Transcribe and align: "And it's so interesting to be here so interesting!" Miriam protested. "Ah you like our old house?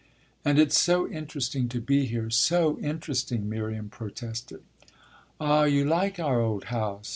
"And 0.43 0.57
it's 0.57 0.79
so 0.79 1.07
interesting 1.07 1.69
to 1.69 1.79
be 1.79 2.07
here 2.07 2.31
so 2.31 2.79
interesting!" 2.79 3.47
Miriam 3.47 3.87
protested. 3.89 4.63
"Ah 5.39 5.65
you 5.65 5.85
like 5.85 6.19
our 6.19 6.41
old 6.41 6.63
house? 6.73 7.09